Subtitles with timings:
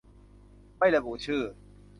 [0.77, 1.43] ไม่ระบุชื่อ